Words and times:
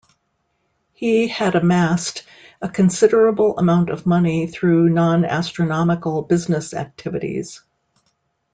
He 0.93 1.27
had 1.27 1.53
amassed 1.53 2.23
a 2.59 2.67
considerable 2.69 3.59
amount 3.59 3.91
of 3.91 4.07
money 4.07 4.47
through 4.47 4.89
non-astronomical 4.89 6.23
business 6.23 6.73
activities. 6.73 7.61